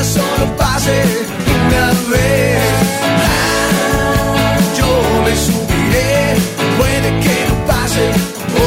quizás 0.00 0.06
solo 0.14 0.56
pase 0.56 1.02
una 1.66 1.86
vez. 2.10 2.58
Ah, 3.22 4.58
yo 4.78 5.22
me 5.24 5.36
subiré, 5.36 6.36
puede 6.78 7.20
que 7.20 7.36
no 7.48 7.66
pase 7.66 8.10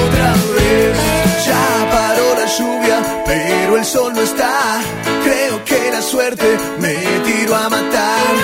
otra 0.04 0.33
vez. 0.55 0.97
Ya 1.46 1.89
paró 1.91 2.35
la 2.39 2.46
lluvia, 2.57 3.23
pero 3.25 3.77
el 3.77 3.85
sol 3.85 4.13
no 4.13 4.21
está. 4.21 4.81
Creo 5.23 5.65
que 5.65 5.91
la 5.91 6.01
suerte 6.01 6.46
me 6.80 6.93
tiró 7.25 7.55
a 7.55 7.70
matar. 7.70 8.36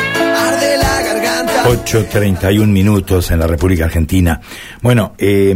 Arde 0.47 0.77
la 0.77 1.01
garganta. 1.01 1.63
8.31 1.69 2.67
minutos 2.67 3.31
en 3.31 3.39
la 3.39 3.47
República 3.47 3.85
Argentina. 3.85 4.41
Bueno, 4.81 5.13
eh, 5.17 5.51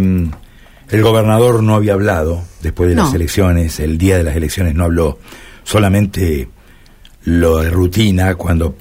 el 0.89 1.01
gobernador 1.01 1.63
no 1.63 1.75
había 1.75 1.93
hablado 1.93 2.43
después 2.61 2.89
de 2.89 2.95
las 2.95 3.09
No. 3.09 3.15
elecciones, 3.15 3.79
el 3.79 3.97
día 3.97 4.17
de 4.17 4.23
las 4.23 4.35
elecciones 4.35 4.75
no 4.75 4.83
habló, 4.83 5.19
solamente 5.63 6.49
lo 7.25 7.59
de 7.59 7.69
rutina 7.69 8.35
cuando 8.35 8.75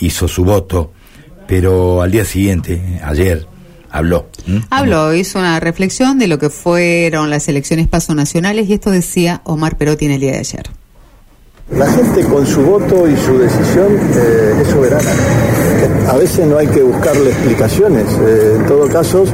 hizo 0.00 0.28
su 0.28 0.44
voto, 0.44 0.92
pero 1.46 2.02
al 2.02 2.10
día 2.10 2.24
siguiente, 2.24 3.00
ayer, 3.04 3.46
habló. 3.90 4.26
Habló, 4.70 5.14
hizo 5.14 5.38
una 5.38 5.60
reflexión 5.60 6.18
de 6.18 6.26
lo 6.26 6.38
que 6.38 6.50
fueron 6.50 7.30
las 7.30 7.48
elecciones 7.48 7.88
paso 7.88 8.14
nacionales 8.14 8.68
y 8.68 8.74
esto 8.74 8.90
decía 8.90 9.42
Omar 9.44 9.76
Perotti 9.76 10.06
en 10.06 10.12
el 10.12 10.20
día 10.20 10.32
de 10.32 10.38
ayer. 10.38 10.70
La 11.70 11.90
gente 11.90 12.22
con 12.24 12.46
su 12.46 12.60
voto 12.62 13.08
y 13.08 13.16
su 13.16 13.38
decisión 13.38 13.96
eh, 14.14 14.60
es 14.60 14.68
soberana. 14.68 15.10
A 16.08 16.16
veces 16.16 16.46
no 16.46 16.58
hay 16.58 16.66
que 16.66 16.82
buscarle 16.82 17.30
explicaciones, 17.30 18.04
eh, 18.20 18.56
en 18.56 18.66
todo 18.66 18.88
caso, 18.88 19.24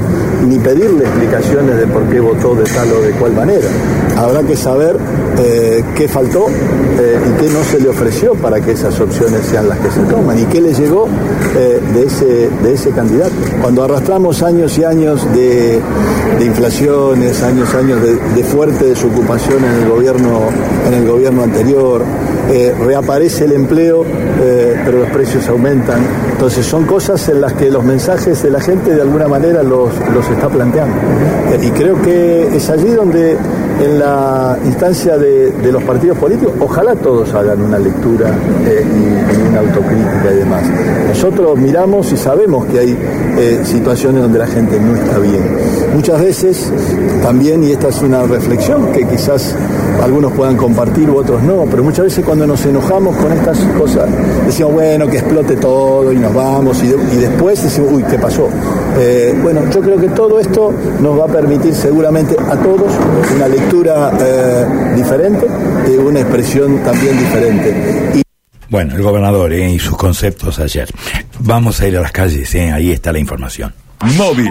ni 0.47 0.59
pedirle 0.59 1.05
explicaciones 1.05 1.77
de 1.77 1.87
por 1.87 2.09
qué 2.09 2.21
votó 2.21 2.55
de 2.55 2.65
tal 2.65 2.93
o 2.93 3.01
de 3.01 3.11
cual 3.13 3.33
manera. 3.33 3.69
Habrá 4.17 4.43
que 4.43 4.57
saber 4.57 4.97
eh, 5.41 5.85
qué 5.95 6.09
faltó 6.09 6.47
eh, 6.49 7.21
y 7.25 7.41
qué 7.41 7.49
no 7.51 7.63
se 7.63 7.79
le 7.79 7.89
ofreció 7.89 8.35
para 8.35 8.61
que 8.61 8.73
esas 8.73 8.99
opciones 8.99 9.47
sean 9.47 9.69
las 9.69 9.79
que 9.79 9.91
se 9.91 10.01
toman 10.01 10.37
y 10.37 10.45
qué 10.47 10.61
le 10.61 10.75
llegó 10.75 11.07
eh, 11.57 11.81
de, 11.95 12.05
ese, 12.05 12.51
de 12.63 12.73
ese 12.73 12.91
candidato. 12.91 13.35
Cuando 13.63 13.85
arrastramos 13.85 14.43
años 14.43 14.77
y 14.79 14.85
años 14.85 15.25
de, 15.33 15.81
inflaciones, 16.45 17.41
años 17.43 17.73
años 17.75 18.03
de, 18.03 18.17
de 18.17 18.45
fuerte 18.45 18.87
desocupación 18.87 19.65
en 19.65 19.83
el 19.83 19.89
gobierno, 19.89 20.41
en 20.87 20.95
el 20.95 21.07
gobierno 21.07 21.45
anterior, 21.45 22.03
reaparece 22.81 23.45
el 23.45 23.53
empleo, 23.53 24.05
pero 24.85 25.01
los 25.01 25.11
precios 25.11 25.47
aumentan. 25.49 26.01
Entonces 26.33 26.65
son 26.65 26.87
cosas 26.87 27.29
en 27.29 27.43
las 27.43 27.53
que 27.53 27.71
los 27.71 27.85
mensajes 27.85 28.43
de 28.43 28.51
la 28.51 28.61
gente 28.61 28.95
de 28.95 29.03
alguna 29.03 29.29
manera 29.29 29.63
los, 29.63 29.91
los 30.15 30.29
está 30.31 30.49
planteando. 30.49 30.97
Y 31.63 31.71
creo 31.73 32.01
que 32.01 32.57
es 32.57 32.71
allí 32.71 32.89
donde 32.89 33.37
en 33.81 33.99
la 33.99 34.59
instancia 34.65 35.17
de, 35.17 35.53
los 35.71 35.83
partidos 35.83 36.19
políticos, 36.19 36.55
ojalá 36.61 36.95
todos 36.95 37.33
hagan 37.35 37.61
una 37.63 37.79
lectura 37.79 38.31
eh, 38.67 38.85
y, 38.85 39.39
y 39.39 39.49
una 39.49 39.61
autocrítica 39.61 40.33
y 40.33 40.37
demás. 40.37 40.63
Nosotros 41.09 41.59
miramos 41.59 42.11
y 42.13 42.17
sabemos 42.17 42.67
que 42.67 42.79
hay 42.79 42.99
eh, 43.39 43.61
situaciones 43.65 44.23
donde 44.23 44.39
la 44.39 44.47
gente 44.47 44.81
no 44.81 44.97
está 44.97 45.19
bien. 45.19 45.43
Muchas 45.95 46.21
veces 46.21 46.73
también, 47.23 47.63
y 47.63 47.73
esta 47.73 47.89
es 47.89 48.03
una 48.03 48.23
reflexión 48.23 48.93
que 48.93 49.07
quizás 49.07 49.55
algunos 50.03 50.33
puedan 50.33 50.57
compartir 50.57 51.09
u 51.11 51.19
otros 51.19 51.43
no, 51.43 51.65
pero 51.71 51.83
muchas 51.85 52.05
veces 52.07 52.25
cuando 52.25 52.47
nos 52.47 52.65
enojamos 52.65 53.17
con 53.17 53.33
estas 53.33 53.59
cosas, 53.79 54.09
decimos, 54.47 54.73
bueno, 54.75 55.07
que 55.09 55.19
explote 55.19 55.57
todo 55.57 56.13
y 56.13 56.19
nos 56.19 56.33
vamos, 56.35 56.83
y, 56.83 56.89
de- 56.89 57.15
y 57.15 57.17
después 57.19 57.63
decimos, 57.63 57.91
uy, 57.93 58.05
¿qué 58.05 58.19
pasó? 58.19 58.49
Eh, 58.99 59.39
bueno, 59.43 59.63
yo 59.71 59.81
creo 59.81 59.99
que 60.01 60.09
todo 60.09 60.39
esto 60.41 60.73
nos 61.01 61.19
va 61.19 61.25
a 61.25 61.29
permitir 61.29 61.75
seguramente 61.75 62.37
a 62.39 62.57
todos 62.57 62.93
una 63.37 63.49
lectura 63.49 64.13
eh, 64.21 64.67
diferente, 64.97 65.47
de 65.87 65.99
una 65.99 66.21
expresión 66.21 66.79
también 66.83 67.19
diferente. 67.19 68.13
Y 68.15 68.23
Bueno, 68.71 68.95
el 68.97 69.03
gobernador 69.03 69.53
eh, 69.53 69.71
y 69.73 69.79
sus 69.79 69.97
conceptos 69.97 70.59
ayer. 70.59 70.89
Vamos 71.41 71.81
a 71.81 71.89
ir 71.89 71.97
a 71.97 72.01
las 72.01 72.13
calles, 72.13 72.55
eh, 72.55 72.71
ahí 72.73 72.91
está 72.93 73.13
la 73.13 73.19
información. 73.19 73.73
Móvil. 74.17 74.51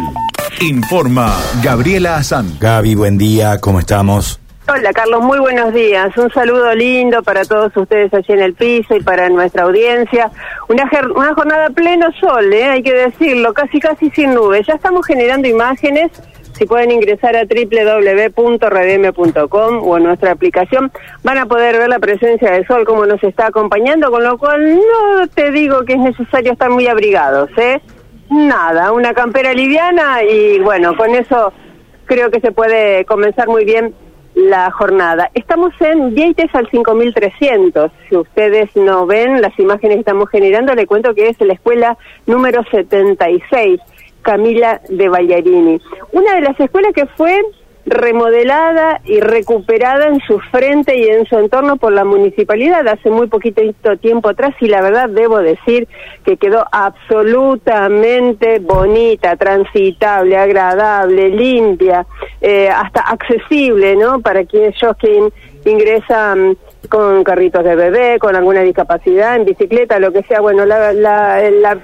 Informa 0.61 1.33
Gabriela 1.63 2.15
Azán. 2.17 2.57
Gaby, 2.59 2.95
buen 2.95 3.17
día, 3.17 3.59
¿cómo 3.59 3.79
estamos? 3.79 4.39
Hola 4.69 4.91
Carlos, 4.91 5.21
muy 5.21 5.39
buenos 5.39 5.73
días. 5.73 6.15
Un 6.17 6.29
saludo 6.29 6.75
lindo 6.75 7.23
para 7.23 7.45
todos 7.45 7.71
ustedes 7.77 8.13
allí 8.13 8.33
en 8.33 8.41
el 8.41 8.53
piso 8.53 8.97
y 8.97 9.01
para 9.01 9.29
nuestra 9.29 9.63
audiencia. 9.63 10.29
Una, 10.67 10.83
una 11.15 11.33
jornada 11.33 11.67
a 11.67 11.69
pleno 11.69 12.11
sol, 12.19 12.51
¿eh? 12.51 12.65
hay 12.65 12.83
que 12.83 12.93
decirlo, 12.93 13.53
casi 13.53 13.79
casi 13.79 14.09
sin 14.09 14.33
nubes. 14.33 14.67
Ya 14.67 14.73
estamos 14.73 15.07
generando 15.07 15.47
imágenes. 15.47 16.11
Si 16.51 16.65
pueden 16.65 16.91
ingresar 16.91 17.37
a 17.37 17.45
www.redm.com 17.45 18.67
o 19.87 19.97
en 19.97 20.03
nuestra 20.03 20.33
aplicación, 20.33 20.91
van 21.23 21.37
a 21.37 21.45
poder 21.45 21.77
ver 21.77 21.87
la 21.87 21.99
presencia 21.99 22.51
del 22.51 22.67
sol 22.67 22.83
como 22.83 23.05
nos 23.05 23.23
está 23.23 23.47
acompañando, 23.47 24.11
con 24.11 24.25
lo 24.25 24.37
cual 24.37 24.75
no 24.75 25.27
te 25.33 25.51
digo 25.51 25.85
que 25.85 25.93
es 25.93 25.99
necesario 25.99 26.51
estar 26.51 26.69
muy 26.69 26.87
abrigados, 26.87 27.49
¿eh? 27.57 27.79
Nada, 28.29 28.91
una 28.91 29.13
campera 29.13 29.53
liviana 29.53 30.23
y 30.23 30.59
bueno, 30.59 30.97
con 30.97 31.15
eso 31.15 31.53
creo 32.05 32.29
que 32.31 32.41
se 32.41 32.51
puede 32.51 33.05
comenzar 33.05 33.47
muy 33.47 33.63
bien 33.63 33.95
la 34.37 34.69
jornada. 34.69 35.31
Estamos 35.33 35.73
en 35.79 36.13
Vieites 36.13 36.53
al 36.53 36.69
5300. 36.69 37.91
Si 38.07 38.15
ustedes 38.15 38.69
no 38.75 39.07
ven 39.07 39.41
las 39.41 39.57
imágenes 39.57 39.95
que 39.95 40.01
estamos 40.01 40.29
generando, 40.29 40.75
le 40.75 40.85
cuento 40.85 41.15
que 41.15 41.29
es 41.29 41.41
la 41.41 41.53
escuela 41.53 41.97
número 42.27 42.63
76, 42.69 43.81
Camila 44.21 44.79
de 44.89 45.09
Bagliarini. 45.09 45.81
Una 46.11 46.35
de 46.35 46.41
las 46.41 46.59
escuelas 46.59 46.93
que 46.93 47.07
fue 47.07 47.41
remodelada 47.89 48.99
y 49.05 49.21
recuperada 49.21 50.07
en 50.07 50.19
su 50.19 50.39
frente 50.39 50.97
y 50.97 51.07
en 51.07 51.25
su 51.25 51.37
entorno 51.39 51.77
por 51.77 51.93
la 51.93 52.03
municipalidad 52.03 52.85
hace 52.87 53.09
muy 53.09 53.27
poquito 53.27 53.61
tiempo 54.01 54.27
atrás 54.29 54.53
y 54.59 54.67
la 54.67 54.81
verdad 54.81 55.07
debo 55.09 55.37
decir 55.39 55.87
que 56.25 56.35
quedó 56.35 56.65
absolutamente 56.71 58.59
bonita, 58.59 59.35
transitable, 59.37 60.37
agradable, 60.37 61.29
limpia, 61.29 62.05
eh, 62.41 62.69
hasta 62.69 63.01
accesible, 63.01 63.95
¿no? 63.95 64.19
Para 64.19 64.41
aquellos 64.41 64.97
que 64.99 65.13
in- 65.15 65.33
ingresan 65.65 66.57
con 66.89 67.23
carritos 67.23 67.63
de 67.63 67.75
bebé, 67.75 68.19
con 68.19 68.35
alguna 68.35 68.61
discapacidad, 68.61 69.35
en 69.37 69.45
bicicleta, 69.45 69.99
lo 69.99 70.11
que 70.11 70.23
sea, 70.23 70.41
bueno, 70.41 70.65
la, 70.65 70.93
la, 70.93 71.77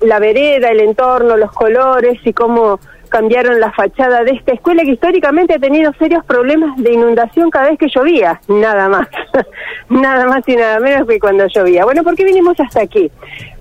la 0.00 0.18
vereda, 0.18 0.70
el 0.70 0.80
entorno, 0.80 1.36
los 1.36 1.52
colores 1.52 2.18
y 2.24 2.32
cómo 2.32 2.78
cambiaron 3.16 3.58
la 3.60 3.72
fachada 3.72 4.24
de 4.24 4.32
esta 4.32 4.52
escuela 4.52 4.82
que 4.82 4.90
históricamente 4.90 5.54
ha 5.54 5.58
tenido 5.58 5.90
serios 5.94 6.22
problemas 6.26 6.76
de 6.76 6.92
inundación 6.92 7.48
cada 7.48 7.70
vez 7.70 7.78
que 7.78 7.88
llovía, 7.88 8.42
nada 8.46 8.90
más, 8.90 9.08
nada 9.88 10.26
más 10.26 10.46
y 10.46 10.54
nada 10.54 10.78
menos 10.80 11.08
que 11.08 11.18
cuando 11.18 11.46
llovía. 11.46 11.86
Bueno, 11.86 12.04
¿por 12.04 12.14
qué 12.14 12.24
vinimos 12.24 12.60
hasta 12.60 12.82
aquí? 12.82 13.10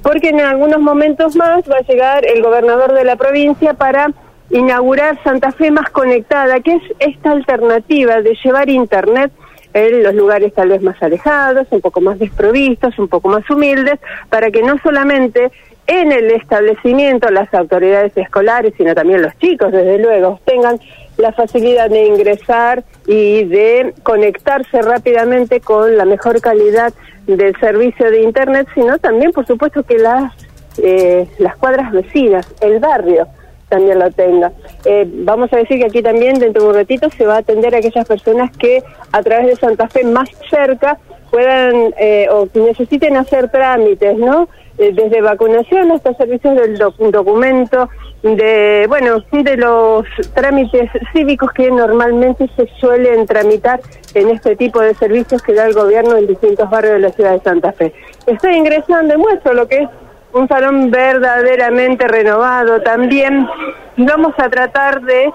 Porque 0.03 0.27
en 0.27 0.41
algunos 0.41 0.81
momentos 0.81 1.37
más 1.37 1.63
va 1.71 1.77
a 1.77 1.87
llegar 1.89 2.25
el 2.25 2.43
gobernador 2.43 2.91
de 2.91 3.05
la 3.05 3.15
provincia 3.15 3.73
para 3.75 4.11
inaugurar 4.49 5.23
Santa 5.23 5.53
Fe 5.53 5.71
más 5.71 5.89
conectada, 5.89 6.59
que 6.59 6.73
es 6.73 6.83
esta 6.99 7.31
alternativa 7.31 8.21
de 8.21 8.37
llevar 8.43 8.67
internet 8.67 9.31
en 9.73 10.03
los 10.03 10.15
lugares 10.15 10.53
tal 10.53 10.67
vez 10.67 10.81
más 10.81 11.01
alejados, 11.01 11.65
un 11.69 11.79
poco 11.79 12.01
más 12.01 12.19
desprovistos, 12.19 12.99
un 12.99 13.07
poco 13.07 13.29
más 13.29 13.49
humildes, 13.49 14.01
para 14.27 14.51
que 14.51 14.63
no 14.63 14.77
solamente 14.83 15.49
en 15.87 16.11
el 16.11 16.31
establecimiento 16.31 17.29
las 17.29 17.53
autoridades 17.53 18.15
escolares, 18.17 18.73
sino 18.77 18.95
también 18.95 19.21
los 19.21 19.37
chicos, 19.37 19.71
desde 19.71 19.99
luego, 19.99 20.39
tengan 20.45 20.79
la 21.17 21.31
facilidad 21.31 21.89
de 21.89 22.05
ingresar 22.05 22.83
y 23.07 23.43
de 23.45 23.93
conectarse 24.03 24.81
rápidamente 24.81 25.61
con 25.61 25.97
la 25.97 26.05
mejor 26.05 26.41
calidad 26.41 26.93
del 27.27 27.55
servicio 27.59 28.09
de 28.11 28.21
Internet, 28.21 28.67
sino 28.73 28.97
también, 28.97 29.31
por 29.31 29.45
supuesto, 29.45 29.83
que 29.83 29.97
las, 29.97 30.33
eh, 30.77 31.27
las 31.39 31.55
cuadras 31.55 31.91
vecinas, 31.91 32.47
el 32.61 32.79
barrio, 32.79 33.27
también 33.69 33.99
lo 33.99 34.11
tenga. 34.11 34.51
Eh, 34.85 35.07
vamos 35.07 35.51
a 35.53 35.57
decir 35.57 35.79
que 35.79 35.85
aquí 35.85 36.01
también, 36.01 36.39
dentro 36.39 36.63
de 36.63 36.69
un 36.69 36.75
ratito, 36.75 37.09
se 37.09 37.25
va 37.25 37.35
a 37.35 37.39
atender 37.39 37.73
a 37.73 37.79
aquellas 37.79 38.07
personas 38.07 38.55
que 38.57 38.83
a 39.11 39.23
través 39.23 39.47
de 39.47 39.55
Santa 39.55 39.87
Fe 39.87 40.03
más 40.03 40.29
cerca 40.49 40.97
puedan 41.31 41.93
eh, 41.97 42.27
o 42.31 42.47
necesiten 42.53 43.17
hacer 43.17 43.49
trámites, 43.49 44.17
¿no? 44.17 44.47
Eh, 44.77 44.91
desde 44.93 45.21
vacunación 45.21 45.89
hasta 45.93 46.13
servicios 46.15 46.53
del 46.55 46.77
doc- 46.77 46.97
documento, 46.97 47.89
de, 48.23 48.85
bueno, 48.89 49.23
de 49.31 49.55
los 49.55 50.05
trámites 50.33 50.89
cívicos 51.13 51.49
que 51.53 51.71
normalmente 51.71 52.49
se 52.57 52.67
suelen 52.79 53.25
tramitar 53.25 53.79
en 54.13 54.29
este 54.31 54.57
tipo 54.57 54.81
de 54.81 54.93
servicios 54.95 55.41
que 55.41 55.53
da 55.53 55.65
el 55.65 55.73
gobierno 55.73 56.17
en 56.17 56.27
distintos 56.27 56.69
barrios 56.69 56.95
de 56.95 56.99
la 56.99 57.09
ciudad 57.11 57.31
de 57.31 57.39
Santa 57.39 57.71
Fe. 57.71 57.93
Estoy 58.27 58.55
ingresando 58.55 59.13
y 59.13 59.17
muestro 59.17 59.53
lo 59.53 59.65
que 59.65 59.83
es 59.83 59.89
un 60.33 60.45
salón 60.49 60.91
verdaderamente 60.91 62.05
renovado 62.09 62.81
también. 62.81 63.47
Vamos 63.95 64.33
a 64.37 64.49
tratar 64.49 65.01
de 65.03 65.31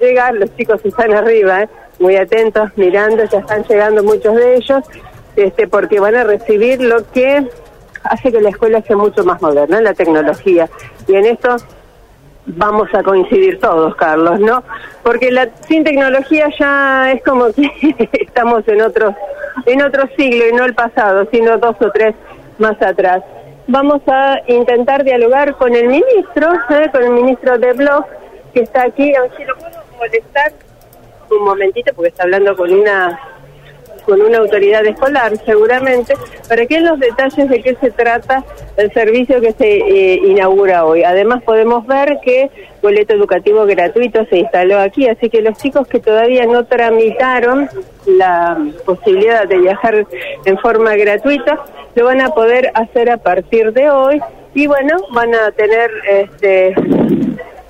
llegar, 0.00 0.34
los 0.34 0.54
chicos 0.56 0.80
están 0.84 1.12
arriba, 1.12 1.62
¿eh? 1.64 1.68
muy 1.98 2.14
atentos, 2.14 2.70
mirando, 2.76 3.24
ya 3.24 3.38
están 3.40 3.64
llegando 3.64 4.04
muchos 4.04 4.36
de 4.36 4.56
ellos, 4.56 4.84
este, 5.34 5.66
porque 5.66 5.98
van 5.98 6.14
a 6.14 6.22
recibir 6.22 6.80
lo 6.80 7.10
que 7.10 7.48
hace 8.10 8.32
que 8.32 8.40
la 8.40 8.50
escuela 8.50 8.82
sea 8.82 8.96
mucho 8.96 9.24
más 9.24 9.40
moderna, 9.40 9.80
la 9.80 9.94
tecnología. 9.94 10.68
Y 11.06 11.14
en 11.14 11.26
esto 11.26 11.56
vamos 12.46 12.88
a 12.94 13.02
coincidir 13.02 13.58
todos, 13.58 13.94
Carlos, 13.96 14.38
¿no? 14.40 14.62
Porque 15.02 15.30
la, 15.30 15.48
sin 15.68 15.84
tecnología 15.84 16.48
ya 16.58 17.12
es 17.12 17.22
como 17.22 17.52
que 17.52 17.70
estamos 18.12 18.66
en 18.68 18.82
otros 18.82 19.14
en 19.64 19.82
otro 19.82 20.04
siglo 20.16 20.48
y 20.48 20.52
no 20.52 20.64
el 20.64 20.74
pasado, 20.74 21.26
sino 21.32 21.58
dos 21.58 21.76
o 21.80 21.90
tres 21.90 22.14
más 22.58 22.80
atrás. 22.82 23.22
Vamos 23.68 24.00
a 24.06 24.38
intentar 24.46 25.02
dialogar 25.02 25.56
con 25.56 25.74
el 25.74 25.88
ministro, 25.88 26.52
¿eh? 26.70 26.88
con 26.92 27.02
el 27.02 27.10
ministro 27.10 27.58
de 27.58 27.72
Blog, 27.72 28.04
que 28.54 28.60
está 28.60 28.82
aquí. 28.82 29.12
Si 29.36 29.44
lo 29.44 29.56
puedo 29.56 29.82
molestar 29.98 30.52
un 31.30 31.44
momentito, 31.44 31.92
porque 31.94 32.10
está 32.10 32.22
hablando 32.22 32.56
con 32.56 32.72
una 32.72 33.18
con 34.06 34.22
una 34.22 34.38
autoridad 34.38 34.86
escolar 34.86 35.36
seguramente, 35.44 36.14
para 36.48 36.64
que 36.66 36.80
los 36.80 36.98
detalles 36.98 37.48
de 37.48 37.60
qué 37.60 37.74
se 37.74 37.90
trata 37.90 38.44
el 38.76 38.92
servicio 38.92 39.40
que 39.40 39.52
se 39.52 39.76
eh, 39.76 40.14
inaugura 40.24 40.84
hoy. 40.84 41.02
Además 41.02 41.42
podemos 41.42 41.86
ver 41.86 42.18
que 42.22 42.50
boleto 42.80 43.14
educativo 43.14 43.66
gratuito 43.66 44.24
se 44.26 44.38
instaló 44.38 44.78
aquí, 44.78 45.08
así 45.08 45.28
que 45.28 45.42
los 45.42 45.58
chicos 45.58 45.88
que 45.88 45.98
todavía 45.98 46.46
no 46.46 46.64
tramitaron 46.64 47.68
la 48.06 48.56
posibilidad 48.84 49.46
de 49.48 49.58
viajar 49.58 50.06
en 50.44 50.58
forma 50.58 50.94
gratuita, 50.94 51.58
lo 51.96 52.04
van 52.04 52.20
a 52.20 52.28
poder 52.28 52.70
hacer 52.74 53.10
a 53.10 53.16
partir 53.16 53.72
de 53.72 53.90
hoy 53.90 54.20
y 54.54 54.66
bueno, 54.66 54.96
van 55.12 55.34
a 55.34 55.50
tener 55.50 55.90
este, 56.08 56.74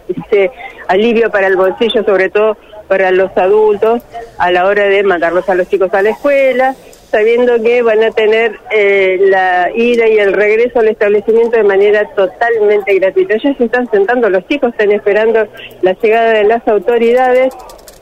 este 0.09 0.51
alivio 0.89 1.31
para 1.31 1.47
el 1.47 1.57
bolsillo, 1.57 2.05
sobre 2.05 2.29
todo 2.29 2.57
para 2.87 3.11
los 3.11 3.37
adultos 3.37 4.03
a 4.39 4.51
la 4.51 4.67
hora 4.67 4.85
de 4.85 5.03
mandarlos 5.03 5.49
a 5.49 5.55
los 5.55 5.69
chicos 5.69 5.93
a 5.95 6.03
la 6.03 6.11
escuela, 6.11 6.75
sabiendo 7.11 7.63
que 7.63 7.83
van 7.83 8.03
a 8.03 8.11
tener 8.11 8.59
eh, 8.71 9.19
la 9.21 9.71
ida 9.75 10.09
y 10.09 10.19
el 10.19 10.33
regreso 10.33 10.81
al 10.81 10.89
establecimiento 10.89 11.57
de 11.57 11.63
manera 11.63 12.09
totalmente 12.15 12.95
gratuita. 12.99 13.37
Ya 13.37 13.55
se 13.55 13.65
están 13.65 13.91
sentando 13.91 14.29
los 14.29 14.47
chicos, 14.49 14.73
están 14.73 14.93
esperando 14.93 15.47
la 15.83 15.93
llegada 15.93 16.33
de 16.33 16.45
las 16.45 16.67
autoridades 16.69 17.55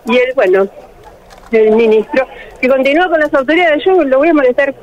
y 0.06 0.16
el, 0.16 0.34
bueno, 0.34 0.66
el 1.52 1.70
ministro, 1.72 2.26
que 2.60 2.68
continúa 2.68 3.08
con 3.08 3.20
las 3.20 3.32
autoridades. 3.32 3.84
Yo 3.84 4.02
lo 4.02 4.18
voy 4.18 4.28
a 4.28 4.34
molestar 4.34 4.74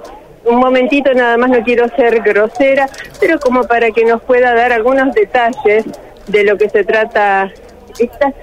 un 0.46 0.60
momentito, 0.60 1.14
nada 1.14 1.38
más 1.38 1.50
no 1.50 1.64
quiero 1.64 1.88
ser 1.90 2.22
grosera, 2.22 2.90
pero 3.20 3.40
como 3.40 3.64
para 3.64 3.92
que 3.92 4.06
nos 4.06 4.22
pueda 4.24 4.54
dar 4.56 4.72
algunos 4.72 5.14
detalles 5.14 5.86
de 6.28 6.44
lo 6.44 6.58
que 6.58 6.70
se 6.70 6.84
trata 6.84 7.52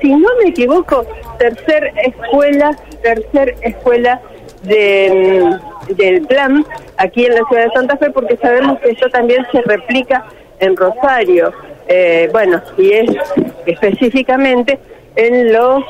si 0.00 0.12
no 0.12 0.28
me 0.42 0.50
equivoco, 0.50 1.04
tercer 1.38 1.92
escuela, 2.04 2.76
tercer 3.02 3.56
escuela 3.62 4.20
de, 4.62 5.44
mm, 5.44 5.94
del 5.94 6.26
plan 6.26 6.64
aquí 6.96 7.26
en 7.26 7.34
la 7.34 7.42
ciudad 7.48 7.64
de 7.64 7.70
Santa 7.72 7.96
Fe, 7.96 8.10
porque 8.10 8.36
sabemos 8.36 8.78
que 8.80 8.90
esto 8.90 9.08
también 9.10 9.46
se 9.52 9.62
replica 9.62 10.26
en 10.60 10.76
Rosario. 10.76 11.52
Eh, 11.88 12.28
bueno, 12.32 12.60
y 12.76 12.92
es 12.92 13.10
específicamente 13.66 14.78
en 15.16 15.52
los 15.52 15.82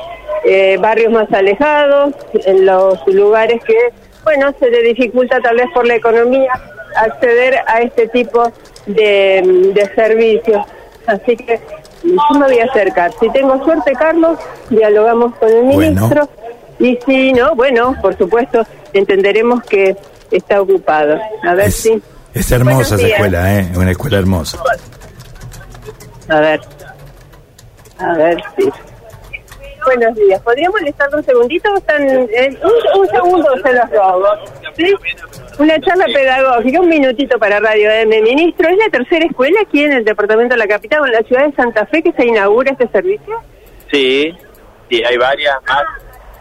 eh, 0.45 0.77
barrios 0.79 1.11
más 1.11 1.31
alejados, 1.33 2.13
en 2.45 2.65
los 2.65 3.05
lugares 3.07 3.61
que, 3.65 3.75
bueno, 4.23 4.53
se 4.59 4.69
le 4.69 4.81
dificulta 4.83 5.39
tal 5.41 5.57
vez 5.57 5.67
por 5.73 5.85
la 5.85 5.95
economía 5.95 6.51
acceder 6.95 7.59
a 7.67 7.81
este 7.81 8.07
tipo 8.07 8.51
de, 8.85 9.43
mm, 9.45 9.73
de 9.73 9.85
servicios. 9.95 10.65
Así 11.05 11.35
que 11.35 11.59
yo 12.03 12.39
me 12.39 12.45
voy 12.47 12.59
a 12.59 12.65
acercar. 12.65 13.11
Si 13.19 13.29
tengo 13.29 13.63
suerte, 13.63 13.91
Carlos, 13.93 14.37
dialogamos 14.69 15.35
con 15.35 15.49
el 15.49 15.63
ministro. 15.65 16.27
Y 16.79 16.97
si 17.05 17.33
no, 17.33 17.55
bueno, 17.55 17.95
por 18.01 18.17
supuesto, 18.17 18.65
entenderemos 18.93 19.61
que 19.63 19.95
está 20.31 20.61
ocupado. 20.61 21.19
A 21.43 21.53
ver 21.53 21.67
Es, 21.67 21.75
si. 21.75 22.01
es 22.33 22.51
hermosa 22.51 22.95
esa 22.95 23.07
escuela, 23.07 23.55
¿eh? 23.59 23.71
Una 23.75 23.91
escuela 23.91 24.17
hermosa. 24.19 24.57
A 26.29 26.39
ver. 26.39 26.61
A 27.97 28.13
ver 28.13 28.41
si. 28.57 28.69
Buenos 29.85 30.15
días. 30.15 30.41
¿Podría 30.41 30.69
molestar 30.69 31.09
un 31.15 31.23
segundito? 31.23 31.75
Están, 31.75 32.03
eh, 32.07 32.57
un, 32.63 33.01
un 33.01 33.07
segundo 33.07 33.49
se 33.63 33.73
los 33.73 33.89
robo. 33.91 34.27
¿Sí? 34.75 34.93
Una 35.59 35.77
charla 35.81 36.05
pedagógica, 36.05 36.79
un 36.79 36.87
minutito 36.87 37.37
para 37.37 37.59
Radio 37.59 37.91
M. 37.91 38.21
Ministro, 38.21 38.69
¿es 38.69 38.77
la 38.77 38.89
tercera 38.89 39.25
escuela 39.25 39.59
aquí 39.61 39.83
en 39.83 39.91
el 39.91 40.05
departamento 40.05 40.55
de 40.55 40.57
la 40.57 40.67
capital 40.67 41.01
o 41.01 41.05
en 41.05 41.11
la 41.11 41.21
ciudad 41.23 41.47
de 41.47 41.53
Santa 41.53 41.85
Fe 41.87 42.01
que 42.01 42.13
se 42.13 42.25
inaugura 42.25 42.71
este 42.71 42.87
servicio? 42.87 43.41
Sí, 43.91 44.33
sí, 44.89 45.03
hay 45.03 45.17
varias 45.17 45.55
más, 45.67 45.83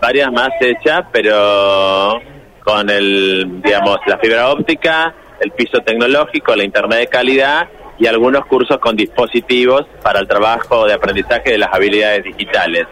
varias 0.00 0.30
más 0.30 0.50
hechas, 0.60 1.00
pero 1.10 2.20
con 2.62 2.88
el, 2.88 3.60
digamos, 3.60 3.98
la 4.06 4.18
fibra 4.18 4.50
óptica, 4.50 5.12
el 5.40 5.50
piso 5.50 5.80
tecnológico, 5.80 6.54
la 6.54 6.62
internet 6.62 7.00
de 7.00 7.06
calidad 7.08 7.68
y 7.98 8.06
algunos 8.06 8.46
cursos 8.46 8.78
con 8.78 8.94
dispositivos 8.94 9.82
para 10.00 10.20
el 10.20 10.28
trabajo 10.28 10.86
de 10.86 10.92
aprendizaje 10.92 11.50
de 11.50 11.58
las 11.58 11.74
habilidades 11.74 12.22
digitales. 12.22 12.86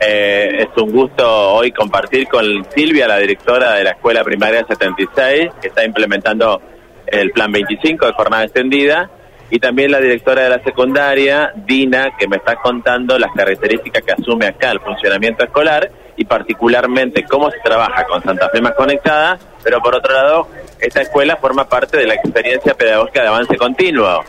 Eh, 0.00 0.62
es 0.62 0.82
un 0.82 0.92
gusto 0.92 1.54
hoy 1.54 1.70
compartir 1.72 2.28
con 2.28 2.44
Silvia, 2.74 3.06
la 3.06 3.18
directora 3.18 3.74
de 3.74 3.84
la 3.84 3.90
Escuela 3.90 4.24
Primaria 4.24 4.64
76, 4.66 5.50
que 5.60 5.68
está 5.68 5.84
implementando 5.84 6.60
el 7.06 7.30
Plan 7.30 7.52
25 7.52 8.06
de 8.06 8.12
jornada 8.12 8.44
extendida, 8.44 9.10
y 9.50 9.58
también 9.58 9.92
la 9.92 10.00
directora 10.00 10.42
de 10.42 10.48
la 10.48 10.62
secundaria, 10.62 11.52
Dina, 11.54 12.16
que 12.18 12.26
me 12.26 12.36
está 12.36 12.56
contando 12.56 13.18
las 13.18 13.30
características 13.32 14.02
que 14.02 14.12
asume 14.12 14.46
acá 14.46 14.72
el 14.72 14.80
funcionamiento 14.80 15.44
escolar 15.44 15.90
y 16.16 16.24
particularmente 16.24 17.24
cómo 17.24 17.50
se 17.50 17.58
trabaja 17.62 18.04
con 18.04 18.22
Santa 18.22 18.48
Fe 18.48 18.60
más 18.60 18.72
conectada, 18.72 19.38
pero 19.62 19.80
por 19.80 19.94
otro 19.94 20.12
lado, 20.12 20.48
esta 20.80 21.02
escuela 21.02 21.36
forma 21.36 21.68
parte 21.68 21.98
de 21.98 22.06
la 22.06 22.14
experiencia 22.14 22.74
pedagógica 22.74 23.22
de 23.22 23.28
avance 23.28 23.56
continuo. 23.56 24.24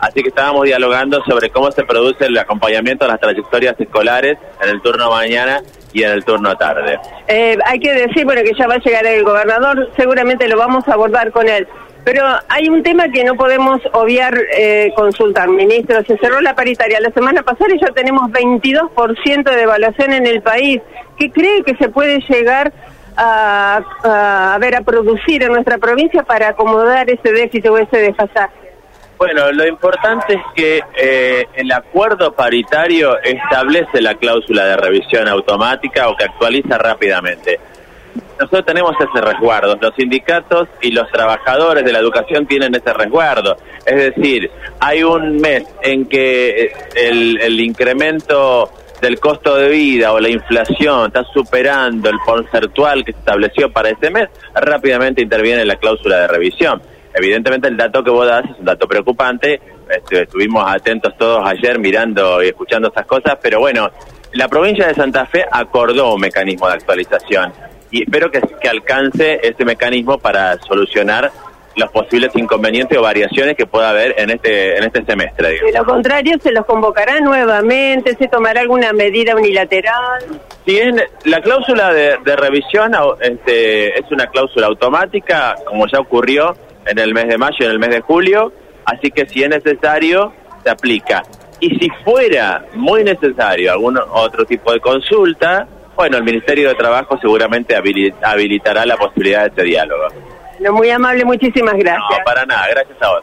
Así 0.00 0.22
que 0.22 0.28
estábamos 0.28 0.64
dialogando 0.64 1.22
sobre 1.24 1.50
cómo 1.50 1.70
se 1.72 1.84
produce 1.84 2.26
el 2.26 2.38
acompañamiento 2.38 3.04
a 3.04 3.08
las 3.08 3.20
trayectorias 3.20 3.74
escolares 3.78 4.38
en 4.62 4.70
el 4.70 4.80
turno 4.80 5.10
mañana 5.10 5.60
y 5.92 6.02
en 6.02 6.10
el 6.10 6.24
turno 6.24 6.56
tarde. 6.56 6.98
Eh, 7.26 7.56
hay 7.64 7.80
que 7.80 7.92
decir, 7.92 8.24
bueno, 8.24 8.42
que 8.42 8.52
ya 8.56 8.66
va 8.66 8.74
a 8.74 8.78
llegar 8.78 9.04
el 9.06 9.24
gobernador, 9.24 9.90
seguramente 9.96 10.46
lo 10.48 10.56
vamos 10.56 10.86
a 10.86 10.94
abordar 10.94 11.32
con 11.32 11.48
él. 11.48 11.66
Pero 12.04 12.24
hay 12.48 12.68
un 12.68 12.82
tema 12.82 13.10
que 13.10 13.24
no 13.24 13.34
podemos 13.34 13.80
obviar 13.92 14.34
eh, 14.56 14.92
consultar, 14.96 15.48
ministro. 15.48 16.02
Se 16.04 16.16
cerró 16.18 16.40
la 16.40 16.54
paritaria 16.54 17.00
la 17.00 17.10
semana 17.10 17.42
pasada 17.42 17.74
y 17.74 17.80
ya 17.80 17.88
tenemos 17.88 18.30
22% 18.30 19.42
de 19.42 19.62
evaluación 19.62 20.12
en 20.12 20.26
el 20.26 20.40
país. 20.40 20.80
¿Qué 21.18 21.30
cree 21.30 21.62
que 21.64 21.76
se 21.76 21.88
puede 21.88 22.20
llegar 22.28 22.72
a, 23.16 23.82
a, 24.04 24.58
ver 24.58 24.76
a 24.76 24.80
producir 24.82 25.42
en 25.42 25.52
nuestra 25.52 25.76
provincia 25.78 26.22
para 26.22 26.48
acomodar 26.48 27.10
ese 27.10 27.32
déficit 27.32 27.66
o 27.66 27.76
ese 27.76 27.98
desfasaje? 27.98 28.67
Bueno, 29.18 29.50
lo 29.50 29.66
importante 29.66 30.34
es 30.34 30.42
que 30.54 30.80
eh, 30.96 31.44
el 31.54 31.72
acuerdo 31.72 32.32
paritario 32.32 33.20
establece 33.20 34.00
la 34.00 34.14
cláusula 34.14 34.64
de 34.64 34.76
revisión 34.76 35.26
automática 35.26 36.08
o 36.08 36.16
que 36.16 36.24
actualiza 36.24 36.78
rápidamente. 36.78 37.58
Nosotros 38.38 38.64
tenemos 38.64 38.92
ese 39.00 39.20
resguardo, 39.20 39.76
los 39.80 39.92
sindicatos 39.96 40.68
y 40.80 40.92
los 40.92 41.10
trabajadores 41.10 41.84
de 41.84 41.92
la 41.92 41.98
educación 41.98 42.46
tienen 42.46 42.72
ese 42.76 42.92
resguardo. 42.92 43.56
Es 43.84 43.96
decir, 43.96 44.48
hay 44.78 45.02
un 45.02 45.38
mes 45.38 45.64
en 45.82 46.06
que 46.06 46.72
el, 46.94 47.40
el 47.40 47.60
incremento 47.60 48.70
del 49.00 49.18
costo 49.18 49.56
de 49.56 49.68
vida 49.68 50.12
o 50.12 50.20
la 50.20 50.28
inflación 50.28 51.06
está 51.06 51.24
superando 51.32 52.08
el 52.08 52.18
porcentual 52.24 53.04
que 53.04 53.12
se 53.12 53.18
estableció 53.18 53.72
para 53.72 53.90
ese 53.90 54.10
mes, 54.10 54.28
rápidamente 54.54 55.22
interviene 55.22 55.64
la 55.64 55.74
cláusula 55.74 56.20
de 56.20 56.28
revisión. 56.28 56.80
Evidentemente 57.18 57.68
el 57.68 57.76
dato 57.76 58.02
que 58.02 58.10
vos 58.10 58.26
das 58.26 58.44
es 58.44 58.58
un 58.58 58.64
dato 58.64 58.86
preocupante, 58.86 59.60
este, 59.90 60.22
estuvimos 60.22 60.64
atentos 60.66 61.16
todos 61.18 61.42
ayer 61.44 61.78
mirando 61.78 62.42
y 62.42 62.48
escuchando 62.48 62.88
esas 62.88 63.06
cosas, 63.06 63.36
pero 63.42 63.58
bueno, 63.58 63.90
la 64.32 64.46
provincia 64.46 64.86
de 64.86 64.94
Santa 64.94 65.26
Fe 65.26 65.44
acordó 65.50 66.14
un 66.14 66.20
mecanismo 66.20 66.68
de 66.68 66.74
actualización 66.74 67.52
y 67.90 68.02
espero 68.02 68.30
que, 68.30 68.40
que 68.40 68.68
alcance 68.68 69.40
ese 69.42 69.64
mecanismo 69.64 70.18
para 70.18 70.58
solucionar 70.58 71.32
los 71.74 71.90
posibles 71.90 72.34
inconvenientes 72.34 72.98
o 72.98 73.02
variaciones 73.02 73.56
que 73.56 73.66
pueda 73.66 73.90
haber 73.90 74.14
en 74.18 74.30
este 74.30 74.76
en 74.76 74.84
este 74.84 75.04
semestre. 75.04 75.50
digamos. 75.50 75.72
De 75.72 75.78
lo 75.78 75.84
contrario, 75.84 76.36
se 76.42 76.52
los 76.52 76.66
convocará 76.66 77.20
nuevamente, 77.20 78.16
se 78.16 78.28
tomará 78.28 78.60
alguna 78.60 78.92
medida 78.92 79.34
unilateral. 79.34 80.20
Si 80.66 80.76
es 80.76 80.92
la 81.24 81.40
cláusula 81.40 81.92
de, 81.92 82.18
de 82.24 82.36
revisión 82.36 82.92
este, 83.20 83.98
es 83.98 84.10
una 84.10 84.26
cláusula 84.26 84.66
automática, 84.66 85.54
como 85.64 85.86
ya 85.86 86.00
ocurrió 86.00 86.54
en 86.88 86.98
el 86.98 87.14
mes 87.14 87.28
de 87.28 87.38
mayo 87.38 87.56
y 87.60 87.64
en 87.64 87.70
el 87.70 87.78
mes 87.78 87.90
de 87.90 88.00
julio, 88.00 88.52
así 88.84 89.10
que 89.10 89.26
si 89.26 89.42
es 89.42 89.48
necesario, 89.48 90.32
se 90.64 90.70
aplica. 90.70 91.22
Y 91.60 91.70
si 91.78 91.88
fuera 92.04 92.64
muy 92.74 93.02
necesario 93.04 93.72
algún 93.72 93.98
otro 93.98 94.44
tipo 94.44 94.72
de 94.72 94.80
consulta, 94.80 95.66
bueno, 95.96 96.16
el 96.16 96.22
Ministerio 96.24 96.68
de 96.68 96.74
Trabajo 96.76 97.18
seguramente 97.20 97.76
habili- 97.76 98.14
habilitará 98.22 98.86
la 98.86 98.96
posibilidad 98.96 99.42
de 99.42 99.48
ese 99.48 99.62
diálogo. 99.64 100.04
No, 100.60 100.72
muy 100.72 100.90
amable, 100.90 101.24
muchísimas 101.24 101.74
gracias. 101.74 102.02
No, 102.18 102.24
para 102.24 102.44
nada, 102.46 102.66
gracias 102.70 102.96
a 103.00 103.08
vos. 103.10 103.22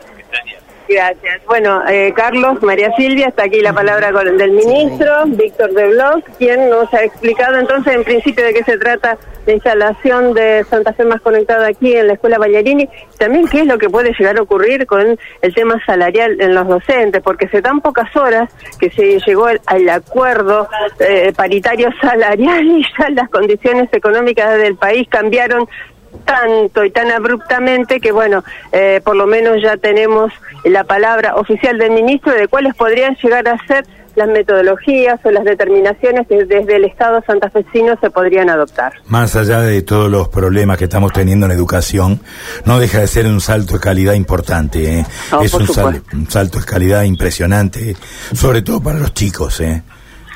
Gracias. 0.87 1.41
Bueno, 1.47 1.81
eh, 1.87 2.13
Carlos, 2.15 2.61
María 2.61 2.91
Silvia, 2.95 3.27
está 3.29 3.43
aquí 3.45 3.59
la 3.61 3.73
palabra 3.73 4.11
con- 4.11 4.37
del 4.37 4.51
ministro, 4.51 5.23
Víctor 5.25 5.71
de 5.73 5.87
Bloch, 5.87 6.23
quien 6.37 6.69
nos 6.69 6.93
ha 6.93 7.03
explicado 7.03 7.57
entonces 7.57 7.95
en 7.95 8.03
principio 8.03 8.45
de 8.45 8.53
qué 8.53 8.63
se 8.63 8.77
trata 8.77 9.17
la 9.47 9.53
instalación 9.53 10.33
de 10.33 10.63
Santa 10.69 10.93
Fe 10.93 11.05
más 11.05 11.21
conectada 11.21 11.67
aquí 11.67 11.95
en 11.95 12.07
la 12.07 12.13
Escuela 12.13 12.37
Ballarini, 12.37 12.87
también 13.17 13.47
qué 13.47 13.61
es 13.61 13.65
lo 13.67 13.77
que 13.77 13.89
puede 13.89 14.11
llegar 14.17 14.37
a 14.37 14.41
ocurrir 14.41 14.85
con 14.85 15.17
el 15.41 15.53
tema 15.55 15.79
salarial 15.85 16.39
en 16.39 16.53
los 16.53 16.67
docentes, 16.67 17.21
porque 17.23 17.45
hace 17.45 17.61
tan 17.61 17.81
pocas 17.81 18.15
horas 18.15 18.49
que 18.79 18.89
se 18.91 19.19
llegó 19.19 19.45
al, 19.45 19.61
al 19.65 19.89
acuerdo 19.89 20.67
eh, 20.99 21.33
paritario 21.35 21.89
salarial 22.01 22.63
y 22.65 22.83
ya 22.97 23.09
las 23.09 23.29
condiciones 23.29 23.89
económicas 23.91 24.57
del 24.59 24.75
país 24.75 25.07
cambiaron 25.09 25.67
tanto 26.25 26.83
y 26.85 26.91
tan 26.91 27.11
abruptamente 27.11 27.99
que, 27.99 28.11
bueno, 28.11 28.43
eh, 28.71 29.01
por 29.03 29.15
lo 29.15 29.27
menos 29.27 29.61
ya 29.61 29.77
tenemos 29.77 30.31
la 30.63 30.83
palabra 30.83 31.35
oficial 31.35 31.77
del 31.77 31.91
ministro 31.91 32.31
de 32.33 32.47
cuáles 32.47 32.73
podrían 32.75 33.15
llegar 33.21 33.47
a 33.47 33.57
ser 33.67 33.85
las 34.15 34.29
metodologías 34.29 35.19
o 35.25 35.31
las 35.31 35.43
determinaciones 35.43 36.25
que 36.27 36.45
desde 36.45 36.77
el 36.77 36.85
Estado 36.85 37.21
santafesino 37.27 37.97
se 37.99 38.09
podrían 38.09 38.49
adoptar. 38.49 38.93
Más 39.07 39.35
allá 39.35 39.59
de 39.59 39.81
todos 39.81 40.09
los 40.09 40.29
problemas 40.29 40.77
que 40.77 40.85
estamos 40.85 41.11
teniendo 41.11 41.47
en 41.47 41.51
educación, 41.51 42.21
no 42.63 42.79
deja 42.79 42.99
de 42.99 43.07
ser 43.07 43.25
un 43.25 43.41
salto 43.41 43.73
de 43.73 43.79
calidad 43.81 44.13
importante. 44.13 44.99
¿eh? 44.99 45.05
No, 45.33 45.41
es 45.41 45.53
un, 45.53 45.67
sal- 45.67 46.01
un 46.13 46.31
salto 46.31 46.59
de 46.59 46.65
calidad 46.65 47.03
impresionante, 47.03 47.97
sobre 48.33 48.61
todo 48.61 48.81
para 48.81 48.99
los 48.99 49.13
chicos. 49.13 49.59
¿eh? 49.59 49.83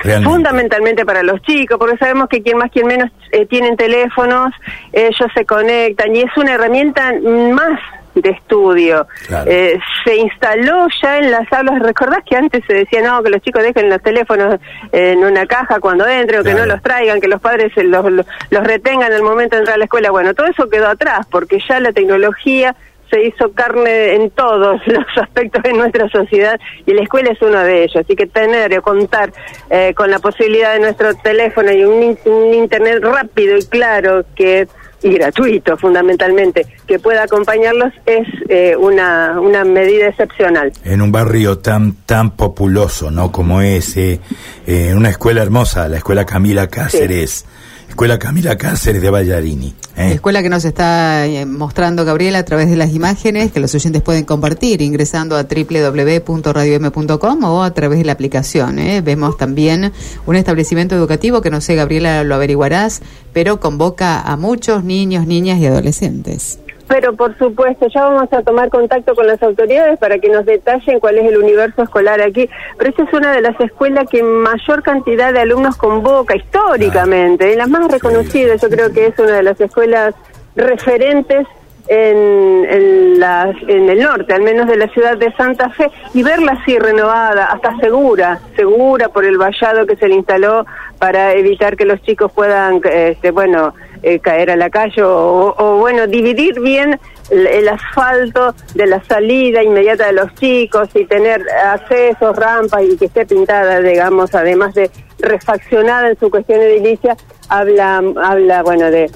Realmente. 0.01 0.33
Fundamentalmente 0.33 1.05
para 1.05 1.23
los 1.23 1.41
chicos, 1.41 1.77
porque 1.77 1.97
sabemos 1.97 2.29
que 2.29 2.41
quien 2.41 2.57
más, 2.57 2.71
quien 2.71 2.87
menos 2.87 3.09
eh, 3.31 3.45
tienen 3.45 3.75
teléfonos, 3.75 4.53
ellos 4.93 5.29
se 5.33 5.45
conectan 5.45 6.15
y 6.15 6.21
es 6.21 6.37
una 6.37 6.53
herramienta 6.53 7.13
más 7.53 7.79
de 8.15 8.29
estudio. 8.31 9.07
Claro. 9.27 9.49
Eh, 9.49 9.79
se 10.03 10.15
instaló 10.15 10.87
ya 11.01 11.17
en 11.17 11.31
las 11.31 11.51
aulas, 11.51 11.79
¿recordás 11.79 12.23
que 12.25 12.35
antes 12.35 12.63
se 12.65 12.73
decía 12.73 13.01
no, 13.01 13.21
que 13.23 13.29
los 13.29 13.41
chicos 13.41 13.63
dejen 13.63 13.89
los 13.89 14.01
teléfonos 14.01 14.59
en 14.91 15.19
una 15.23 15.45
caja 15.45 15.79
cuando 15.79 16.07
entren 16.07 16.41
o 16.41 16.43
que 16.43 16.53
no 16.53 16.65
los 16.65 16.81
traigan, 16.81 17.21
que 17.21 17.27
los 17.27 17.41
padres 17.41 17.71
los, 17.75 18.05
los 18.49 18.63
retengan 18.63 19.11
al 19.11 19.23
momento 19.23 19.55
de 19.55 19.61
entrar 19.61 19.75
a 19.75 19.79
la 19.79 19.85
escuela? 19.85 20.11
Bueno, 20.11 20.33
todo 20.33 20.47
eso 20.47 20.69
quedó 20.69 20.87
atrás 20.87 21.27
porque 21.29 21.59
ya 21.67 21.79
la 21.79 21.91
tecnología 21.91 22.75
se 23.09 23.23
hizo 23.23 23.51
carne 23.53 24.15
en 24.15 24.29
todos 24.31 24.81
los 24.87 25.05
aspectos 25.21 25.63
de 25.63 25.73
nuestra 25.73 26.09
sociedad 26.09 26.59
y 26.85 26.93
la 26.93 27.03
escuela 27.03 27.31
es 27.31 27.41
uno 27.41 27.59
de 27.59 27.83
ellos. 27.83 27.97
Así 27.97 28.15
que 28.15 28.27
tener 28.27 28.77
o 28.77 28.81
contar 28.81 29.31
eh, 29.69 29.93
con 29.95 30.09
la 30.09 30.19
posibilidad 30.19 30.73
de 30.73 30.79
nuestro 30.79 31.13
teléfono 31.15 31.71
y 31.71 31.83
un, 31.83 32.17
un 32.25 32.53
internet 32.53 33.03
rápido 33.03 33.57
y 33.57 33.65
claro 33.65 34.25
que 34.35 34.67
y 35.01 35.13
gratuito 35.13 35.77
fundamentalmente 35.77 36.65
que 36.87 36.99
pueda 36.99 37.23
acompañarlos 37.23 37.93
es 38.05 38.27
eh, 38.49 38.75
una, 38.75 39.39
una 39.39 39.63
medida 39.63 40.07
excepcional. 40.07 40.71
En 40.83 41.01
un 41.01 41.11
barrio 41.11 41.59
tan 41.59 41.93
tan 42.05 42.31
populoso, 42.31 43.11
¿no? 43.11 43.31
Como 43.31 43.61
ese, 43.61 44.19
eh, 44.67 44.87
en 44.89 44.97
una 44.97 45.09
escuela 45.09 45.41
hermosa, 45.41 45.87
la 45.87 45.97
escuela 45.97 46.25
Camila 46.25 46.67
Cáceres, 46.67 47.45
escuela 47.89 48.17
Camila 48.17 48.57
Cáceres 48.57 49.01
de 49.01 49.09
Ballarini. 49.09 49.75
¿eh? 49.97 50.13
Escuela 50.13 50.41
que 50.41 50.49
nos 50.49 50.63
está 50.63 51.25
eh, 51.25 51.45
mostrando 51.45 52.05
Gabriela 52.05 52.39
a 52.39 52.45
través 52.45 52.69
de 52.69 52.77
las 52.77 52.93
imágenes 52.93 53.51
que 53.51 53.59
los 53.59 53.75
oyentes 53.75 54.01
pueden 54.01 54.23
compartir 54.23 54.81
ingresando 54.81 55.35
a 55.35 55.43
www.radiom.com 55.43 57.43
o 57.43 57.63
a 57.63 57.73
través 57.73 57.99
de 57.99 58.05
la 58.05 58.13
aplicación. 58.13 58.79
¿eh? 58.79 59.01
Vemos 59.01 59.37
también 59.37 59.91
un 60.25 60.35
establecimiento 60.35 60.95
educativo 60.95 61.41
que 61.41 61.49
no 61.49 61.59
sé, 61.59 61.75
Gabriela, 61.75 62.23
lo 62.23 62.35
averiguarás, 62.35 63.01
pero 63.33 63.59
convoca 63.59 64.21
a 64.21 64.37
muchos 64.37 64.83
niños, 64.83 65.27
niñas 65.27 65.59
y 65.59 65.65
adolescentes. 65.65 66.59
Pero 66.89 67.13
por 67.13 67.37
supuesto, 67.37 67.87
ya 67.87 68.03
vamos 68.09 68.33
a 68.33 68.41
tomar 68.41 68.69
contacto 68.69 69.13
con 69.15 69.27
las 69.27 69.41
autoridades 69.43 69.97
para 69.99 70.17
que 70.17 70.27
nos 70.27 70.43
detallen 70.45 70.99
cuál 70.99 71.19
es 71.19 71.25
el 71.25 71.37
universo 71.37 71.83
escolar 71.83 72.19
aquí. 72.19 72.49
Pero 72.77 72.89
esta 72.89 73.03
es 73.03 73.13
una 73.13 73.31
de 73.31 73.41
las 73.41 73.57
escuelas 73.61 74.09
que 74.09 74.23
mayor 74.23 74.81
cantidad 74.81 75.31
de 75.31 75.39
alumnos 75.41 75.77
convoca 75.77 76.35
históricamente, 76.35 77.53
y 77.53 77.55
las 77.55 77.69
más 77.69 77.91
reconocidas. 77.91 78.59
Yo 78.61 78.69
creo 78.69 78.91
que 78.91 79.05
es 79.05 79.19
una 79.19 79.35
de 79.37 79.43
las 79.43 79.61
escuelas 79.61 80.15
referentes 80.55 81.45
en, 81.87 82.65
en, 82.69 83.19
la- 83.19 83.53
en 83.67 83.89
el 83.89 83.99
norte, 83.99 84.33
al 84.33 84.41
menos 84.41 84.67
de 84.67 84.77
la 84.77 84.87
ciudad 84.89 85.15
de 85.17 85.31
Santa 85.33 85.69
Fe, 85.69 85.89
y 86.13 86.23
verla 86.23 86.53
así 86.61 86.77
renovada, 86.77 87.45
hasta 87.45 87.75
segura, 87.77 88.39
segura 88.55 89.09
por 89.09 89.25
el 89.25 89.37
vallado 89.37 89.85
que 89.85 89.95
se 89.95 90.07
le 90.07 90.15
instaló 90.15 90.65
para 90.99 91.33
evitar 91.33 91.75
que 91.77 91.85
los 91.85 92.01
chicos 92.01 92.31
puedan, 92.31 92.81
este, 92.91 93.31
bueno, 93.31 93.73
eh, 94.03 94.19
caer 94.19 94.51
a 94.51 94.55
la 94.55 94.69
calle 94.69 95.03
o, 95.03 95.55
o, 95.57 95.77
bueno, 95.77 96.07
dividir 96.07 96.59
bien 96.59 96.99
el, 97.29 97.47
el 97.47 97.69
asfalto 97.69 98.55
de 98.73 98.87
la 98.87 99.03
salida 99.03 99.63
inmediata 99.63 100.07
de 100.07 100.13
los 100.13 100.33
chicos 100.35 100.89
y 100.93 101.05
tener 101.05 101.45
accesos, 101.49 102.35
rampas 102.35 102.83
y 102.83 102.97
que 102.97 103.05
esté 103.05 103.25
pintada, 103.25 103.81
digamos, 103.81 104.33
además 104.35 104.73
de 104.73 104.89
refaccionada 105.19 106.09
en 106.09 106.19
su 106.19 106.29
cuestión 106.29 106.61
edilicia, 106.61 107.17
habla, 107.49 108.01
habla, 108.23 108.63
bueno, 108.63 108.89
de 108.89 109.11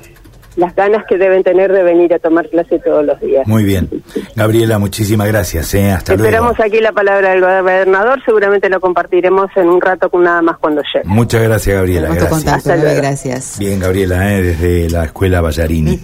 las 0.55 0.75
ganas 0.75 1.03
que 1.07 1.17
deben 1.17 1.43
tener 1.43 1.71
de 1.71 1.83
venir 1.83 2.13
a 2.13 2.19
tomar 2.19 2.47
clase 2.49 2.79
todos 2.79 3.05
los 3.05 3.19
días. 3.19 3.47
Muy 3.47 3.63
bien. 3.63 3.89
Gabriela, 4.35 4.79
muchísimas 4.79 5.27
gracias. 5.27 5.73
¿eh? 5.73 5.91
Hasta 5.91 6.13
Esperamos 6.13 6.57
luego. 6.57 6.63
aquí 6.73 6.81
la 6.81 6.91
palabra 6.91 7.31
del 7.31 7.41
gobernador, 7.41 8.21
seguramente 8.25 8.69
lo 8.69 8.79
compartiremos 8.79 9.49
en 9.55 9.67
un 9.69 9.81
rato 9.81 10.09
con 10.09 10.23
nada 10.23 10.41
más 10.41 10.57
cuando 10.57 10.81
llegue. 10.93 11.05
Muchas 11.07 11.41
gracias, 11.43 11.75
Gabriela. 11.75 12.07
Gracias. 12.09 12.29
contacto, 12.29 12.57
Hasta 12.71 12.75
luego. 12.77 12.97
gracias. 13.01 13.57
Bien, 13.59 13.79
Gabriela, 13.79 14.33
¿eh? 14.33 14.41
desde 14.43 14.89
la 14.89 15.05
escuela 15.05 15.41
Ballarini. 15.41 15.99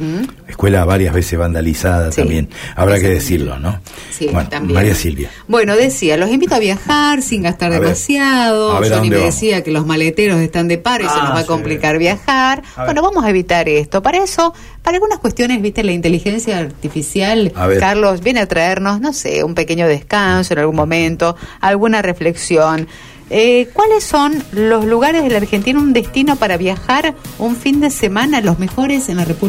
Escuela 0.48 0.84
varias 0.86 1.14
veces 1.14 1.38
vandalizada 1.38 2.12
Sí. 2.12 2.22
también. 2.22 2.50
Habrá 2.76 2.96
Sí, 2.98 3.02
que 3.04 3.10
decirlo, 3.10 3.60
¿no? 3.60 3.80
Sí, 4.10 4.30
bueno, 4.32 4.50
también. 4.50 4.74
María 4.76 4.96
Silvia. 4.96 5.30
Bueno, 5.48 5.76
decía, 5.76 6.18
los 6.18 6.30
invito 6.30 6.56
a 6.56 6.60
viajar 6.60 7.22
sin 7.22 7.44
gastar 7.44 7.68
A 7.70 7.74
ver. 7.74 7.82
demasiado. 7.82 8.72
A 8.76 8.80
ver, 8.80 8.92
¿a 8.94 8.98
Johnny 8.98 9.10
dónde 9.10 9.16
me 9.18 9.22
vamos? 9.24 9.36
decía 9.36 9.64
que 9.64 9.72
los 9.72 9.86
maleteros 9.86 10.40
están 10.40 10.68
de 10.68 10.78
paro 10.78 11.04
y 11.04 11.08
se 11.08 11.14
Ah, 11.16 11.24
nos 11.26 11.34
va 11.36 11.40
a 11.40 11.42
sí. 11.44 11.48
complicar 11.48 11.98
viajar. 11.98 12.64
A. 12.76 12.86
Bueno, 12.86 13.02
vamos 13.02 13.24
a 13.24 13.30
evitar 13.30 13.70
esto. 13.70 14.02
Para 14.02 14.24
eso, 14.24 14.39
para 14.84 14.96
algunas 14.96 15.20
cuestiones, 15.20 15.62
viste, 15.62 15.84
la 15.84 15.92
inteligencia 15.92 16.58
artificial. 16.58 17.52
Carlos, 17.80 18.22
viene 18.22 18.42
a 18.42 18.48
traernos, 18.48 19.00
no 19.02 19.14
sé, 19.14 19.44
un 19.44 19.56
pequeño 19.56 19.88
descanso 19.88 20.54
en 20.54 20.60
algún 20.60 20.76
momento, 20.76 21.36
alguna 21.62 22.02
reflexión. 22.02 22.88
Eh, 23.30 23.70
¿Cuáles 23.74 24.04
son 24.04 24.44
los 24.54 24.86
lugares 24.86 25.24
de 25.24 25.30
la 25.30 25.38
Argentina, 25.38 25.80
un 25.80 25.94
destino 25.94 26.36
para 26.36 26.58
viajar 26.58 27.14
un 27.38 27.56
fin 27.56 27.80
de 27.80 27.92
semana, 27.92 28.42
los 28.42 28.58
mejores 28.58 29.08
en 29.10 29.18
la 29.18 29.26
República? 29.26 29.48